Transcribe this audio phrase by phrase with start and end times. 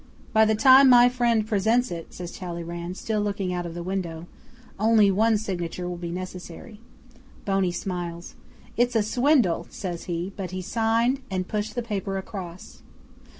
[0.33, 4.25] '"By the time my friend presents it," says Talleyrand, still looking out of window,
[4.79, 6.79] "only one signature will be necessary."
[7.45, 8.33] 'Boney smiles.
[8.75, 12.81] "It's a swindle," says he, but he signed and pushed the paper across.